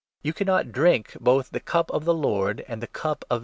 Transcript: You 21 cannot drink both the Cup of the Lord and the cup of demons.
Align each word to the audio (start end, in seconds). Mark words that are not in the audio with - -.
You 0.23 0.33
21 0.33 0.33
cannot 0.65 0.71
drink 0.73 1.17
both 1.19 1.51
the 1.51 1.59
Cup 1.59 1.91
of 1.91 2.05
the 2.05 2.13
Lord 2.15 2.65
and 2.67 2.81
the 2.81 2.87
cup 2.87 3.23
of 3.29 3.37
demons. 3.37 3.39